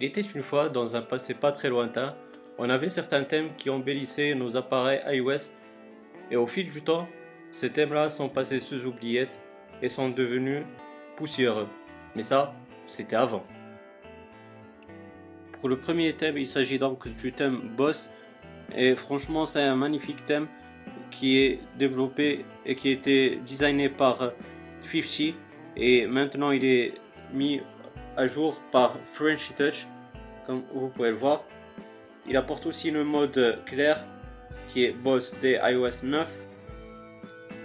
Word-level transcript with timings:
Il 0.00 0.06
était 0.06 0.22
une 0.22 0.42
fois, 0.42 0.70
dans 0.70 0.96
un 0.96 1.02
passé 1.02 1.34
pas 1.34 1.52
très 1.52 1.68
lointain, 1.68 2.16
on 2.56 2.70
avait 2.70 2.88
certains 2.88 3.22
thèmes 3.22 3.50
qui 3.58 3.68
embellissaient 3.68 4.34
nos 4.34 4.56
appareils 4.56 5.02
iOS, 5.06 5.52
et 6.30 6.36
au 6.36 6.46
fil 6.46 6.70
du 6.70 6.80
temps, 6.80 7.06
ces 7.50 7.68
thèmes-là 7.68 8.08
sont 8.08 8.30
passés 8.30 8.60
sous 8.60 8.86
oubliettes 8.86 9.38
et 9.82 9.90
sont 9.90 10.08
devenus 10.08 10.62
poussiéreux. 11.16 11.68
Mais 12.16 12.22
ça, 12.22 12.54
c'était 12.86 13.16
avant. 13.16 13.44
Pour 15.52 15.68
le 15.68 15.76
premier 15.78 16.14
thème, 16.14 16.38
il 16.38 16.48
s'agit 16.48 16.78
donc 16.78 17.06
du 17.06 17.34
thème 17.34 17.68
Boss, 17.76 18.08
et 18.74 18.94
franchement, 18.94 19.44
c'est 19.44 19.60
un 19.60 19.76
magnifique 19.76 20.24
thème 20.24 20.48
qui 21.10 21.42
est 21.42 21.60
développé 21.76 22.46
et 22.64 22.74
qui 22.74 22.88
a 22.88 22.92
été 22.92 23.36
designé 23.44 23.90
par 23.90 24.32
50 24.90 25.34
et 25.76 26.06
maintenant 26.06 26.50
il 26.52 26.64
est 26.64 26.94
mis 27.32 27.60
à 28.16 28.26
jour 28.26 28.60
par 28.72 28.96
Frenchy 29.12 29.54
Touch 29.54 29.86
comme 30.46 30.62
vous 30.72 30.88
pouvez 30.88 31.10
le 31.10 31.16
voir. 31.16 31.44
Il 32.26 32.36
apporte 32.36 32.66
aussi 32.66 32.90
le 32.90 33.04
mode 33.04 33.58
clair 33.66 34.04
qui 34.72 34.84
est 34.84 34.92
Boss 34.92 35.34
des 35.40 35.58
iOS 35.62 36.04
9. 36.04 36.30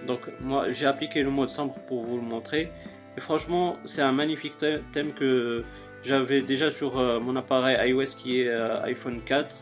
Donc 0.08 0.30
moi 0.41 0.72
j'ai 0.72 0.86
appliqué 0.86 1.23
le 1.23 1.30
mode 1.30 1.50
sombre 1.50 1.76
pour 1.88 2.03
vous 2.03 2.17
le 2.17 2.23
montrer. 2.23 2.72
Et 3.17 3.22
franchement 3.22 3.77
c'est 3.86 4.02
un 4.02 4.12
magnifique 4.12 4.58
thème 4.58 5.13
que 5.13 5.63
j'avais 6.03 6.41
déjà 6.41 6.70
sur 6.70 7.00
euh, 7.00 7.20
mon 7.20 7.36
appareil 7.36 7.89
iOS 7.89 8.16
qui 8.17 8.41
est 8.41 8.48
euh, 8.48 8.81
iPhone 8.84 9.22
4 9.25 9.55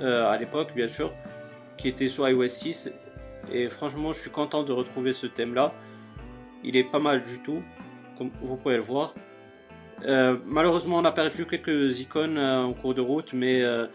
euh, 0.00 0.28
à 0.28 0.36
l'époque 0.36 0.74
bien 0.74 0.88
sûr 0.88 1.14
qui 1.78 1.88
était 1.88 2.10
sur 2.10 2.28
iOS 2.28 2.48
6 2.48 2.90
et 3.50 3.70
franchement 3.70 4.12
je 4.12 4.20
suis 4.20 4.30
content 4.30 4.64
de 4.64 4.72
retrouver 4.72 5.14
ce 5.14 5.26
thème 5.26 5.54
là 5.54 5.72
il 6.62 6.76
est 6.76 6.84
pas 6.84 6.98
mal 6.98 7.22
du 7.22 7.40
tout 7.40 7.62
comme 8.18 8.30
vous 8.42 8.56
pouvez 8.56 8.76
le 8.76 8.82
voir 8.82 9.14
euh, 10.06 10.36
malheureusement 10.46 10.98
on 10.98 11.04
a 11.04 11.12
perdu 11.12 11.46
quelques 11.46 12.00
icônes 12.00 12.38
euh, 12.38 12.64
en 12.64 12.72
cours 12.72 12.94
de 12.94 13.00
route 13.00 13.32
mais 13.32 13.62
euh, 13.62 13.86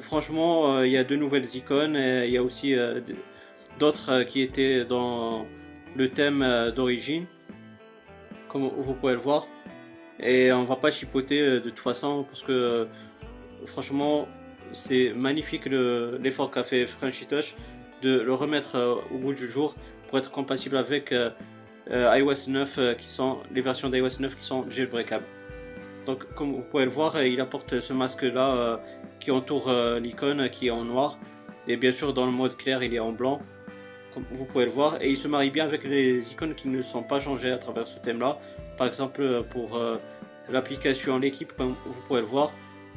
franchement 0.00 0.82
il 0.82 0.90
y 0.90 0.96
a 0.96 1.04
de 1.04 1.16
nouvelles 1.16 1.56
icônes 1.56 1.96
et 1.96 2.26
il 2.26 2.32
y 2.32 2.36
a 2.36 2.42
aussi 2.42 2.76
d'autres 3.78 4.22
qui 4.24 4.40
étaient 4.40 4.84
dans 4.84 5.46
le 5.96 6.08
thème 6.10 6.72
d'origine 6.74 7.26
comme 8.48 8.68
vous 8.68 8.94
pouvez 8.94 9.14
le 9.14 9.20
voir. 9.20 9.46
Et 10.20 10.52
on 10.52 10.64
va 10.64 10.76
pas 10.76 10.90
chipoter 10.90 11.42
de 11.42 11.58
toute 11.58 11.78
façon 11.78 12.24
parce 12.24 12.42
que 12.42 12.88
franchement 13.66 14.26
c'est 14.72 15.12
magnifique 15.14 15.66
l'effort 15.66 16.50
qu'a 16.50 16.64
fait 16.64 16.86
Frenchy 16.86 17.26
de 18.02 18.20
le 18.20 18.34
remettre 18.34 19.04
au 19.12 19.18
bout 19.18 19.34
du 19.34 19.48
jour 19.48 19.74
pour 20.08 20.18
être 20.18 20.30
compatible 20.30 20.76
avec 20.76 21.12
iOS 21.90 22.48
9 22.48 22.96
qui 22.98 23.08
sont 23.08 23.38
les 23.52 23.60
versions 23.60 23.88
d'iOS 23.88 24.20
9 24.20 24.36
qui 24.36 24.44
sont 24.44 24.68
jailbreakables. 24.70 25.24
Donc 26.04 26.32
comme 26.34 26.52
vous 26.52 26.62
pouvez 26.62 26.84
le 26.84 26.90
voir, 26.90 27.22
il 27.22 27.40
apporte 27.40 27.80
ce 27.80 27.92
masque 27.92 28.22
là 28.22 28.80
qui 29.20 29.30
entoure 29.30 29.72
l'icône 30.00 30.48
qui 30.50 30.68
est 30.68 30.70
en 30.70 30.84
noir 30.84 31.18
et 31.68 31.76
bien 31.76 31.92
sûr 31.92 32.12
dans 32.14 32.26
le 32.26 32.32
mode 32.32 32.56
clair 32.56 32.82
il 32.82 32.94
est 32.94 33.00
en 33.00 33.12
blanc 33.12 33.38
comme 34.14 34.24
vous 34.30 34.44
pouvez 34.44 34.66
le 34.66 34.70
voir 34.70 35.02
et 35.02 35.10
il 35.10 35.16
se 35.16 35.26
marie 35.28 35.50
bien 35.50 35.64
avec 35.64 35.84
les 35.84 36.32
icônes 36.32 36.54
qui 36.54 36.68
ne 36.68 36.80
sont 36.82 37.02
pas 37.02 37.18
changées 37.18 37.50
à 37.50 37.58
travers 37.58 37.86
ce 37.88 37.98
thème 37.98 38.20
là. 38.20 38.38
Par 38.76 38.86
exemple 38.86 39.42
pour 39.50 39.80
l'application 40.48 41.18
l'équipe 41.18 41.52
comme 41.56 41.74
vous 41.84 42.02
pouvez 42.06 42.20
le 42.20 42.26
voir 42.26 42.52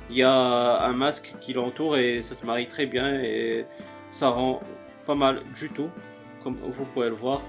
il 0.09 0.17
y 0.17 0.23
a 0.23 0.83
un 0.83 0.93
masque 0.93 1.33
qui 1.41 1.53
l'entoure 1.53 1.97
et 1.97 2.21
ça 2.21 2.35
se 2.35 2.45
marie 2.45 2.67
très 2.67 2.85
bien 2.85 3.21
et 3.21 3.65
ça 4.11 4.29
rend 4.29 4.59
pas 5.05 5.15
mal 5.15 5.41
du 5.59 5.69
tout 5.69 5.89
comme 6.43 6.57
vous 6.57 6.85
pouvez 6.85 7.09
le 7.09 7.15
voir 7.15 7.41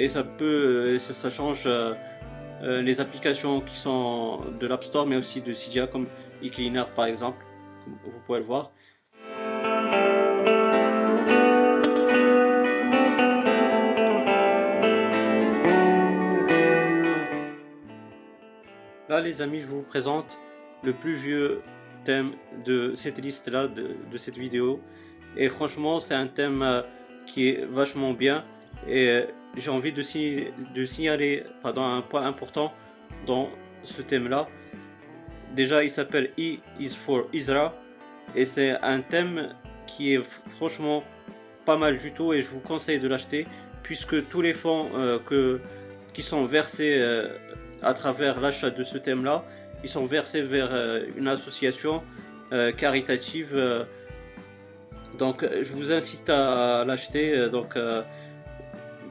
et 0.00 0.08
ça 0.08 0.24
peut 0.24 0.96
ça, 0.98 1.28
change 1.28 1.64
euh, 1.66 1.92
euh, 2.62 2.80
les 2.80 3.00
applications 3.02 3.60
qui 3.60 3.76
sont 3.76 4.40
de 4.58 4.66
l'App 4.66 4.82
Store 4.82 5.06
mais 5.06 5.16
aussi 5.16 5.42
de 5.42 5.52
Cydia 5.52 5.86
comme 5.86 6.06
eCleaner 6.42 6.84
par 6.96 7.04
exemple 7.04 7.44
comme 7.84 7.98
vous 8.02 8.20
pouvez 8.26 8.38
le 8.38 8.46
voir. 8.46 8.72
Là 19.10 19.20
les 19.20 19.42
amis 19.42 19.60
je 19.60 19.66
vous 19.66 19.82
présente 19.82 20.38
le 20.82 20.94
plus 20.94 21.16
vieux 21.16 21.60
thème 22.04 22.32
de 22.64 22.94
cette 22.94 23.18
liste 23.18 23.48
là 23.48 23.68
de, 23.68 24.16
cette 24.16 24.38
vidéo. 24.38 24.80
Et 25.36 25.50
franchement 25.50 26.00
c'est 26.00 26.14
un 26.14 26.26
thème 26.26 26.62
euh, 26.62 26.80
qui 27.26 27.50
est 27.50 27.66
vachement 27.66 28.14
bien. 28.14 28.46
Et 28.88 29.08
euh, 29.10 29.26
j'ai 29.56 29.70
envie 29.70 29.92
de, 29.92 30.02
de 30.74 30.84
signaler 30.84 31.44
pardon, 31.62 31.84
un 31.84 32.02
point 32.02 32.26
important 32.26 32.72
dans 33.26 33.48
ce 33.82 34.02
thème 34.02 34.28
là 34.28 34.48
déjà 35.54 35.82
il 35.82 35.90
s'appelle 35.90 36.30
E 36.38 36.58
is 36.78 36.90
for 36.90 37.26
Isra 37.32 37.74
et 38.34 38.46
c'est 38.46 38.72
un 38.82 39.00
thème 39.00 39.54
qui 39.86 40.14
est 40.14 40.22
franchement 40.56 41.02
pas 41.64 41.76
mal 41.76 41.98
du 41.98 42.12
tout 42.12 42.32
et 42.32 42.42
je 42.42 42.48
vous 42.48 42.60
conseille 42.60 43.00
de 43.00 43.08
l'acheter 43.08 43.46
puisque 43.82 44.28
tous 44.28 44.40
les 44.40 44.54
fonds 44.54 44.88
euh, 44.94 45.18
que, 45.18 45.60
qui 46.12 46.22
sont 46.22 46.44
versés 46.44 47.02
à 47.82 47.94
travers 47.94 48.40
l'achat 48.40 48.70
de 48.70 48.82
ce 48.84 48.98
thème 48.98 49.24
là 49.24 49.44
ils 49.82 49.88
sont 49.88 50.06
versés 50.06 50.42
vers 50.42 50.68
euh, 50.72 51.04
une 51.16 51.28
association 51.28 52.02
euh, 52.52 52.72
caritative. 52.72 53.50
Euh. 53.54 53.84
donc 55.18 55.44
je 55.62 55.72
vous 55.72 55.92
incite 55.92 56.28
à 56.28 56.84
l'acheter. 56.84 57.48
donc 57.50 57.76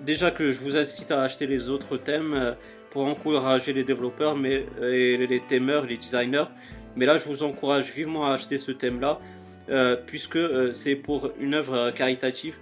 déjà 0.06 0.32
que 0.32 0.52
je 0.52 0.60
vous 0.60 0.78
incite 0.78 1.12
à 1.12 1.22
acheter 1.22 1.48
les 1.48 1.70
autres 1.70 1.98
thèmes 1.98 2.56
pour 2.92 3.06
encourager 3.06 3.74
les 3.74 3.84
développeurs 3.84 4.36
mais, 4.36 4.66
et 4.82 5.18
les 5.18 5.40
thèmeurs, 5.42 5.86
les 5.86 5.98
designers. 5.98 6.46
Mais 6.96 7.06
là, 7.06 7.18
je 7.18 7.26
vous 7.26 7.44
encourage 7.44 7.92
vivement 7.92 8.26
à 8.26 8.34
acheter 8.34 8.58
ce 8.58 8.72
thème-là, 8.72 9.20
puisque 10.08 10.40
c'est 10.74 10.96
pour 10.96 11.32
une 11.40 11.54
œuvre 11.54 11.92
caritative 11.92 12.56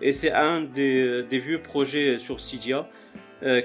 et 0.00 0.12
c'est 0.12 0.32
un 0.32 0.60
des, 0.60 1.24
vieux 1.30 1.60
projets 1.62 2.18
sur 2.18 2.40
Cydia 2.40 2.88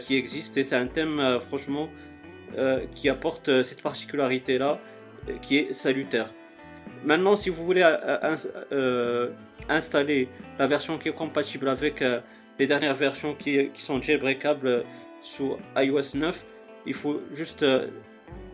qui 0.02 0.16
existe 0.16 0.58
et 0.58 0.64
c'est 0.64 0.76
un 0.76 0.88
thème 0.88 1.40
franchement 1.48 1.90
euh, 2.56 2.82
qui 2.94 3.10
apporte 3.10 3.50
euh, 3.50 3.64
cette 3.64 3.82
particularité-là 3.82 4.78
euh, 5.28 5.38
qui 5.42 5.58
est 5.58 5.74
salutaire. 5.74 6.28
Maintenant, 7.04 7.36
si 7.36 7.50
vous 7.50 7.66
voulez 7.66 7.84
installer 9.68 10.30
la 10.60 10.68
version 10.68 11.00
qui 11.00 11.10
est 11.10 11.14
compatible 11.14 11.68
avec 11.68 12.04
les 12.60 12.68
dernières 12.68 12.96
versions 12.96 13.36
qui, 13.36 13.70
sont 13.78 14.02
jailbreakables 14.02 14.84
sous 15.22 15.58
iOS 15.76 16.16
9, 16.16 16.46
il 16.86 16.94
faut 16.94 17.22
juste 17.32 17.66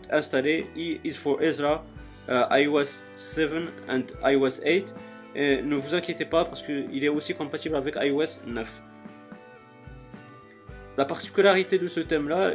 installer 0.09 0.67
E 0.77 0.99
is 1.03 1.13
for 1.13 1.41
Ezra 1.41 1.83
iOS 2.29 3.05
7 3.15 3.49
and 3.89 4.03
iOS 4.23 4.61
8 4.63 4.93
et 5.35 5.61
ne 5.61 5.75
vous 5.75 5.95
inquiétez 5.95 6.25
pas 6.25 6.45
parce 6.45 6.61
qu'il 6.61 7.03
est 7.03 7.09
aussi 7.09 7.33
compatible 7.33 7.75
avec 7.75 7.95
iOS 7.95 8.41
9. 8.45 8.81
La 10.97 11.05
particularité 11.05 11.77
de 11.77 11.87
ce 11.87 12.01
thème 12.01 12.27
là, 12.27 12.51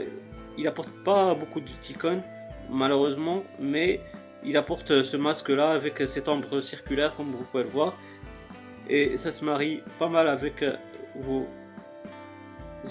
il 0.59 0.66
apporte 0.69 0.91
pas 1.04 1.34
beaucoup 1.34 1.60
d'icônes, 1.60 2.22
malheureusement, 2.71 3.43
mais 3.59 4.00
il 4.44 4.56
apporte 4.56 5.03
ce 5.03 5.16
masque 5.16 5.49
là 5.49 5.71
avec 5.71 5.99
cette 6.06 6.28
ombre 6.28 6.60
circulaire 6.60 7.15
comme 7.16 7.27
vous 7.27 7.44
pouvez 7.44 7.65
le 7.65 7.71
voir. 7.71 7.97
Et 8.88 9.16
ça 9.16 9.33
se 9.33 9.44
marie 9.44 9.83
pas 9.99 10.09
mal 10.09 10.28
avec 10.28 10.62
vos 11.17 11.47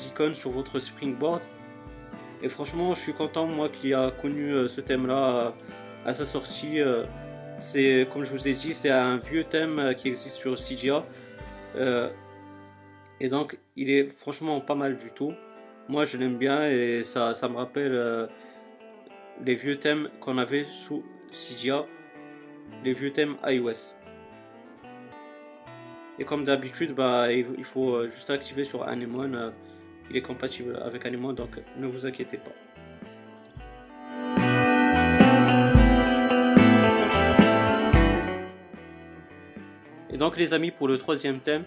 icônes 0.07 0.35
sur 0.35 0.51
votre 0.51 0.79
springboard. 0.79 1.41
Et 2.41 2.49
franchement, 2.49 2.93
je 2.93 2.99
suis 2.99 3.13
content, 3.13 3.45
moi 3.47 3.69
qui 3.69 3.93
a 3.93 4.11
connu 4.11 4.53
euh, 4.53 4.67
ce 4.67 4.81
thème 4.81 5.07
là 5.07 5.53
à 6.05 6.13
sa 6.13 6.25
sortie. 6.25 6.81
Euh, 6.81 7.03
c'est 7.59 8.07
comme 8.11 8.23
je 8.23 8.31
vous 8.31 8.47
ai 8.47 8.53
dit, 8.53 8.73
c'est 8.73 8.89
un 8.89 9.17
vieux 9.17 9.45
thème 9.45 9.79
euh, 9.79 9.93
qui 9.93 10.09
existe 10.09 10.35
sur 10.35 10.55
CGA. 10.55 11.05
Et 13.19 13.29
donc, 13.29 13.57
il 13.77 13.89
est 13.89 14.09
franchement 14.09 14.59
pas 14.59 14.75
mal 14.75 14.97
du 14.97 15.11
tout. 15.11 15.33
Moi, 15.87 16.05
je 16.05 16.17
l'aime 16.17 16.37
bien 16.37 16.69
et 16.69 17.03
ça, 17.05 17.33
ça 17.33 17.47
me 17.47 17.55
rappelle 17.55 17.93
euh, 17.93 18.27
les 19.45 19.55
vieux 19.55 19.77
thèmes 19.77 20.09
qu'on 20.19 20.37
avait 20.37 20.65
sous 20.65 21.05
Cydia, 21.31 21.85
les 22.83 22.93
vieux 22.93 23.11
thèmes 23.11 23.35
iOS. 23.45 23.93
Et 26.19 26.25
comme 26.25 26.43
d'habitude, 26.43 26.93
bah, 26.93 27.31
il 27.31 27.63
faut 27.63 27.95
euh, 27.95 28.07
juste 28.07 28.29
activer 28.29 28.65
sur 28.65 28.83
Anemone. 28.83 29.35
Euh, 29.35 29.49
il 30.09 30.17
est 30.17 30.21
compatible 30.21 30.79
avec 30.83 31.05
Anemone, 31.05 31.35
donc 31.35 31.59
ne 31.77 31.87
vous 31.87 32.05
inquiétez 32.05 32.37
pas. 32.37 32.51
Et 40.11 40.17
donc 40.17 40.37
les 40.37 40.53
amis, 40.53 40.71
pour 40.71 40.87
le 40.87 40.97
troisième 40.97 41.39
thème, 41.39 41.63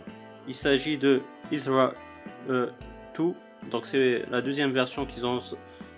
il 0.47 0.55
s'agit 0.55 0.99
de 0.99 1.23
Isra 1.51 1.95
2 2.49 2.71
donc 3.71 3.87
c'est 3.87 4.23
la 4.31 4.41
deuxième 4.41 4.73
version 4.73 5.07
qu'ils 5.07 5.27
ont 5.27 5.41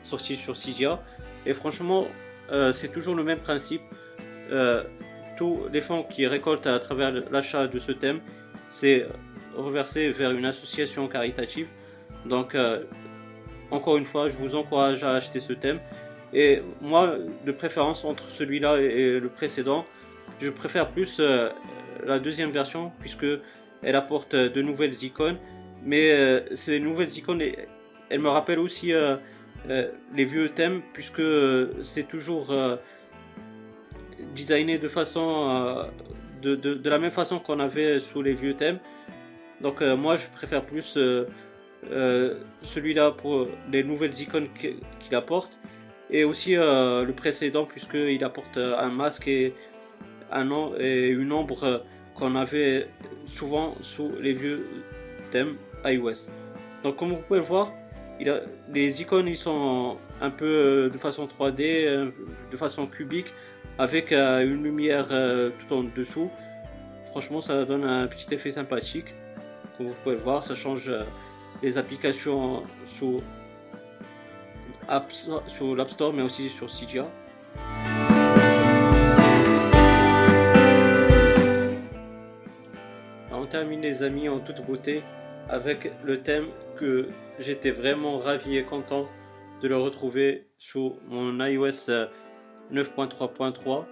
sorti 0.02 0.36
sur 0.36 0.56
Cydia. 0.56 1.02
Et 1.46 1.54
franchement, 1.54 2.06
euh, 2.50 2.72
c'est 2.72 2.88
toujours 2.88 3.14
le 3.14 3.24
même 3.24 3.40
principe. 3.40 3.82
Euh, 4.50 4.84
tous 5.38 5.60
les 5.72 5.80
fonds 5.80 6.02
qui 6.02 6.26
récoltent 6.26 6.66
à 6.66 6.78
travers 6.80 7.12
l'achat 7.30 7.68
de 7.68 7.78
ce 7.78 7.92
thème, 7.92 8.20
c'est 8.68 9.06
reversé 9.56 10.10
vers 10.10 10.32
une 10.32 10.44
association 10.44 11.06
caritative. 11.06 11.68
Donc 12.26 12.56
euh, 12.56 12.82
encore 13.70 13.96
une 13.96 14.04
fois, 14.04 14.28
je 14.28 14.36
vous 14.36 14.56
encourage 14.56 15.04
à 15.04 15.12
acheter 15.12 15.38
ce 15.38 15.52
thème. 15.52 15.78
Et 16.34 16.60
moi, 16.80 17.14
de 17.46 17.52
préférence 17.52 18.04
entre 18.04 18.24
celui-là 18.30 18.78
et 18.80 19.20
le 19.20 19.28
précédent, 19.28 19.86
je 20.40 20.50
préfère 20.50 20.90
plus 20.90 21.20
la 22.04 22.18
deuxième 22.18 22.50
version 22.50 22.92
puisque 23.00 23.26
elle 23.82 23.96
apporte 23.96 24.34
de 24.34 24.60
nouvelles 24.60 25.04
icônes. 25.04 25.38
Mais 25.84 26.44
ces 26.54 26.80
nouvelles 26.80 27.16
icônes, 27.16 27.42
elles 28.10 28.20
me 28.20 28.28
rappellent 28.28 28.58
aussi 28.58 28.92
les 29.68 30.24
vieux 30.24 30.50
thèmes 30.50 30.82
puisque 30.92 31.22
c'est 31.82 32.06
toujours 32.06 32.52
designé 34.38 34.78
de 34.78 34.88
façon 34.88 35.86
de, 36.42 36.54
de, 36.54 36.90
la 36.90 36.98
même 36.98 37.10
façon 37.10 37.38
qu'on 37.38 37.60
avait 37.60 38.00
sous 38.00 38.22
les 38.22 38.34
vieux 38.34 38.54
thèmes. 38.54 38.78
Donc 39.60 39.80
moi 39.82 40.16
je 40.16 40.26
préfère 40.28 40.64
plus 40.64 40.98
celui-là 42.62 43.10
pour 43.12 43.48
les 43.72 43.82
nouvelles 43.84 44.20
icônes 44.20 44.48
qu'il 44.54 45.14
apporte 45.14 45.58
et 46.10 46.24
aussi 46.24 46.56
euh, 46.56 47.04
le 47.04 47.12
précédent 47.12 47.64
puisqu'il 47.64 48.22
apporte 48.24 48.56
euh, 48.56 48.78
un 48.78 48.88
masque 48.88 49.28
et, 49.28 49.54
un, 50.30 50.48
une 50.78 51.32
ombre 51.32 51.64
euh, 51.64 51.78
qu'on 52.14 52.34
avait 52.36 52.88
souvent 53.26 53.74
sous 53.80 54.12
les 54.20 54.32
vieux 54.32 54.66
thèmes 55.30 55.56
iOS. 55.84 56.30
Donc 56.82 56.96
comme 56.96 57.10
vous 57.10 57.22
pouvez 57.26 57.40
le 57.40 57.46
voir, 57.46 57.72
les 58.72 59.00
icônes 59.00 59.28
ils 59.28 59.36
sont 59.36 59.96
un 60.20 60.30
peu 60.30 60.90
de 60.92 60.98
façon 60.98 61.26
3D, 61.26 62.10
de 62.50 62.56
façon 62.56 62.86
cubique, 62.86 63.32
avec 63.78 64.12
une 64.12 64.62
lumière 64.62 65.08
tout 65.08 65.74
en 65.74 65.84
dessous. 65.84 66.30
Franchement 67.10 67.40
ça 67.40 67.64
donne 67.64 67.84
un 67.84 68.06
petit 68.06 68.32
effet 68.34 68.50
sympathique. 68.50 69.14
Comme 69.76 69.88
vous 69.88 69.94
pouvez 70.02 70.16
le 70.16 70.20
voir, 70.20 70.42
ça 70.42 70.54
change 70.54 70.92
les 71.62 71.78
applications 71.78 72.62
sous 72.84 73.22
sur 75.46 75.76
l'App 75.76 75.90
Store 75.90 76.12
mais 76.12 76.22
aussi 76.22 76.48
sur 76.48 76.68
Cydia. 76.68 77.06
On 83.30 83.46
termine 83.46 83.80
les 83.80 84.02
amis 84.02 84.28
en 84.28 84.40
toute 84.40 84.60
beauté 84.66 85.02
avec 85.48 85.90
le 86.04 86.20
thème 86.20 86.48
que 86.76 87.08
j'étais 87.38 87.70
vraiment 87.70 88.18
ravi 88.18 88.58
et 88.58 88.62
content 88.62 89.08
de 89.62 89.68
le 89.68 89.76
retrouver 89.76 90.48
sur 90.58 90.96
mon 91.08 91.44
iOS 91.44 91.90
9.3.3 92.72 93.84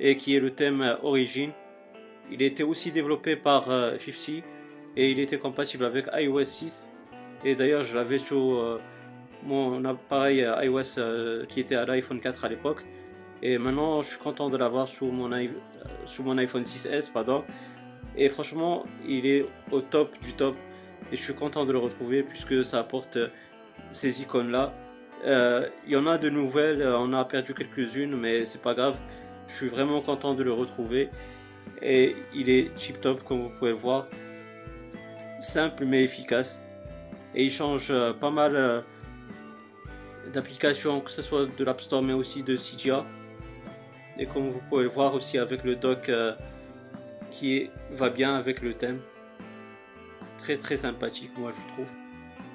et 0.00 0.16
qui 0.16 0.36
est 0.36 0.40
le 0.40 0.50
thème 0.50 0.96
Origin. 1.02 1.50
Il 2.30 2.42
était 2.42 2.62
aussi 2.62 2.92
développé 2.92 3.36
par 3.36 3.64
50 3.64 3.68
euh, 3.70 3.98
et 4.96 5.10
il 5.10 5.18
était 5.18 5.38
compatible 5.38 5.84
avec 5.84 6.06
iOS 6.14 6.44
6 6.44 6.88
et 7.44 7.54
d'ailleurs 7.54 7.82
je 7.82 7.94
l'avais 7.94 8.18
sur 8.18 8.38
euh, 8.38 8.80
mon 9.42 9.84
appareil 9.84 10.42
euh, 10.42 10.64
iOS 10.64 10.98
euh, 10.98 11.46
qui 11.46 11.60
était 11.60 11.74
à 11.74 11.86
l'iPhone 11.86 12.20
4 12.20 12.44
à 12.44 12.48
l'époque. 12.48 12.84
Et 13.42 13.56
maintenant, 13.58 14.02
je 14.02 14.08
suis 14.08 14.18
content 14.18 14.50
de 14.50 14.56
l'avoir 14.56 14.88
sous 14.88 15.06
mon, 15.06 15.30
euh, 15.32 15.46
sous 16.06 16.22
mon 16.22 16.36
iPhone 16.38 16.62
6S. 16.62 17.10
Pardon. 17.12 17.44
Et 18.16 18.28
franchement, 18.28 18.84
il 19.06 19.26
est 19.26 19.46
au 19.70 19.80
top 19.80 20.18
du 20.20 20.32
top. 20.32 20.56
Et 21.12 21.16
je 21.16 21.22
suis 21.22 21.34
content 21.34 21.64
de 21.64 21.72
le 21.72 21.78
retrouver 21.78 22.22
puisque 22.22 22.64
ça 22.64 22.80
apporte 22.80 23.18
ces 23.92 24.22
icônes-là. 24.22 24.74
Il 25.28 25.92
y 25.92 25.96
en 25.96 26.06
a 26.06 26.18
de 26.18 26.30
nouvelles, 26.30 26.82
on 26.82 27.12
a 27.12 27.24
perdu 27.24 27.54
quelques-unes, 27.54 28.16
mais 28.16 28.44
c'est 28.44 28.62
pas 28.62 28.74
grave. 28.74 28.96
Je 29.46 29.54
suis 29.54 29.68
vraiment 29.68 30.00
content 30.00 30.34
de 30.34 30.42
le 30.42 30.52
retrouver. 30.52 31.10
Et 31.82 32.16
il 32.34 32.48
est 32.48 32.74
tip 32.74 33.00
top, 33.00 33.22
comme 33.24 33.42
vous 33.42 33.50
pouvez 33.50 33.72
le 33.72 33.76
voir. 33.76 34.06
Simple 35.40 35.84
mais 35.84 36.02
efficace. 36.02 36.60
Et 37.34 37.44
il 37.44 37.50
change 37.50 37.92
pas 38.20 38.30
mal 38.30 38.84
d'applications, 40.32 41.00
que 41.00 41.10
ce 41.10 41.22
soit 41.22 41.46
de 41.46 41.64
l'App 41.64 41.80
Store 41.80 42.02
mais 42.02 42.12
aussi 42.12 42.42
de 42.42 42.56
Cydia. 42.56 43.04
Et 44.18 44.26
comme 44.26 44.50
vous 44.50 44.60
pouvez 44.68 44.84
le 44.84 44.88
voir 44.88 45.14
aussi 45.14 45.38
avec 45.38 45.64
le 45.64 45.78
euh, 45.84 46.32
qui 47.30 47.70
va 47.92 48.10
bien 48.10 48.34
avec 48.34 48.62
le 48.62 48.74
thème. 48.74 49.00
Très 50.38 50.56
très 50.56 50.76
sympathique 50.76 51.30
moi 51.36 51.52
je 51.52 51.72
trouve. 51.72 52.07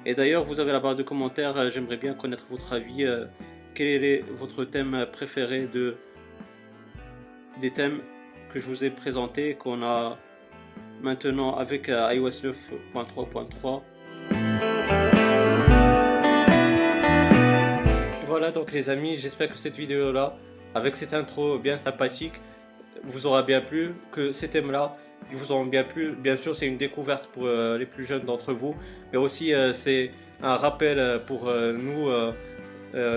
Et 0.06 0.14
d'ailleurs 0.14 0.44
vous 0.44 0.60
avez 0.60 0.72
la 0.72 0.80
barre 0.80 0.94
de 0.94 1.02
commentaires, 1.02 1.56
euh, 1.56 1.70
j'aimerais 1.70 1.96
bien 1.96 2.14
connaître 2.14 2.46
votre 2.50 2.72
avis. 2.72 3.04
Euh, 3.04 3.26
quel 3.74 4.04
est 4.04 4.24
votre 4.30 4.64
thème 4.64 5.06
préféré 5.10 5.66
de 5.66 5.96
des 7.60 7.70
thèmes 7.70 8.00
que 8.52 8.60
je 8.60 8.66
vous 8.66 8.84
ai 8.84 8.90
présentés, 8.90 9.54
qu'on 9.54 9.82
a 9.82 10.18
maintenant 11.02 11.56
avec 11.56 11.88
iOS 11.88 12.28
9.3.3 12.94 13.82
voilà 18.34 18.50
donc 18.50 18.72
les 18.72 18.90
amis, 18.90 19.16
j'espère 19.16 19.48
que 19.48 19.56
cette 19.56 19.76
vidéo 19.76 20.10
là, 20.10 20.36
avec 20.74 20.96
cette 20.96 21.14
intro 21.14 21.56
bien 21.56 21.76
sympathique, 21.76 22.34
vous 23.04 23.26
aura 23.26 23.44
bien 23.44 23.60
plu, 23.60 23.94
que 24.10 24.32
ces 24.32 24.48
thèmes 24.48 24.72
là, 24.72 24.96
ils 25.30 25.36
vous 25.36 25.52
auront 25.52 25.66
bien 25.66 25.84
plu. 25.84 26.12
Bien 26.12 26.36
sûr 26.36 26.54
c'est 26.56 26.66
une 26.66 26.76
découverte 26.76 27.28
pour 27.32 27.46
euh, 27.46 27.78
les 27.78 27.86
plus 27.86 28.04
jeunes 28.04 28.22
d'entre 28.22 28.52
vous, 28.52 28.74
mais 29.12 29.18
aussi 29.18 29.54
euh, 29.54 29.72
c'est 29.72 30.10
un 30.42 30.56
rappel 30.56 30.98
euh, 30.98 31.18
pour 31.18 31.50
nous 31.52 32.08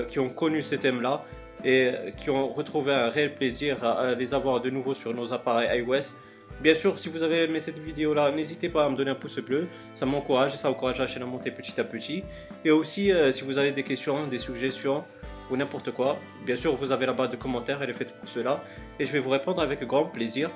qui 0.09 0.18
ont 0.18 0.30
connu 0.30 0.63
ces 0.63 0.80
thèmes 0.80 1.01
là 1.01 1.24
et 1.63 1.92
qui 2.18 2.31
ont 2.31 2.48
retrouvé 2.51 2.94
un 2.94 3.09
réel 3.09 3.36
plaisir 3.36 3.83
à, 3.83 4.15
les 4.15 4.33
avoir 4.33 4.59
de 4.59 4.71
nouveau 4.71 4.95
sur 4.95 5.13
nos 5.13 5.33
appareils 5.33 5.81
iOS. 5.81 6.15
Bien 6.62 6.74
sûr, 6.74 6.98
si 6.98 7.09
vous 7.09 7.21
avez 7.21 7.44
aimé 7.44 7.59
cette 7.59 7.77
vidéo 7.77 8.15
là, 8.15 8.31
n'hésitez 8.31 8.69
pas 8.69 8.86
à 8.86 8.89
me 8.89 8.95
donner 8.95 9.12
un 9.12 9.15
pouce 9.15 9.39
bleu, 9.39 9.68
ça 9.94 10.07
m'encourage 10.07 10.56
et 10.56 10.57
ça 10.57 10.71
encourage 10.71 10.98
la 10.98 11.06
chaîne 11.06 11.21
à 11.21 11.27
monter 11.27 11.51
petit 11.51 11.80
à 11.80 11.83
petit. 11.83 12.24
Et 12.65 12.71
aussi, 12.71 13.12
si 13.31 13.44
vous 13.44 13.59
avez 13.59 13.71
des 13.71 13.83
questions, 13.83 14.25
des 14.25 14.39
suggestions, 14.39 15.04
ou 15.50 15.57
n'importe 15.57 15.92
quoi, 15.92 16.18
bien 16.45 16.56
sûr, 16.56 16.75
vous 16.75 16.92
avez 16.92 17.06
la 17.06 17.13
barre 17.13 17.30
de 17.30 17.36
commentaires, 17.36 17.81
elle 17.81 17.89
est 17.89 17.94
faite 17.94 18.13
pour 18.13 18.27
cela, 18.27 18.63
et 19.00 19.06
je 19.06 19.12
vais 19.12 19.19
vous 19.19 19.30
répondre 19.30 19.62
avec 19.62 19.83
grand 19.86 20.06
plaisir. 20.06 20.50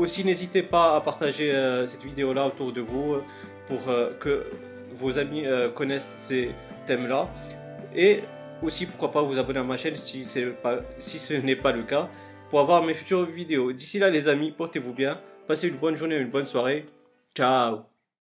Aussi, 0.00 0.24
n'hésitez 0.24 0.62
pas 0.62 0.96
à 0.96 1.00
partager 1.02 1.52
euh, 1.52 1.86
cette 1.86 2.02
vidéo-là 2.02 2.46
autour 2.46 2.72
de 2.72 2.80
vous 2.80 3.16
euh, 3.16 3.24
pour 3.68 3.86
euh, 3.90 4.08
que 4.18 4.46
vos 4.98 5.18
amis 5.18 5.44
connaissent 5.74 6.14
ces 6.16 6.52
thèmes-là. 6.86 7.28
Et 7.94 8.22
aussi, 8.62 8.86
pourquoi 8.86 9.12
pas 9.12 9.22
vous 9.22 9.38
abonner 9.38 9.60
à 9.60 9.62
ma 9.62 9.76
chaîne 9.76 9.96
si, 9.96 10.26
pas, 10.62 10.78
si 10.98 11.18
ce 11.18 11.34
n'est 11.34 11.56
pas 11.56 11.72
le 11.72 11.82
cas, 11.82 12.08
pour 12.48 12.60
avoir 12.60 12.82
mes 12.82 12.94
futures 12.94 13.24
vidéos. 13.24 13.72
D'ici 13.72 13.98
là, 13.98 14.10
les 14.10 14.26
amis, 14.28 14.52
portez-vous 14.52 14.92
bien, 14.92 15.20
passez 15.46 15.68
une 15.68 15.76
bonne 15.76 15.96
journée, 15.96 16.16
une 16.16 16.30
bonne 16.30 16.46
soirée. 16.46 16.86
Ciao 17.34 17.89